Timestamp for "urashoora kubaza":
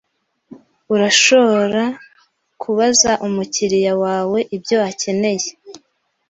0.93-3.11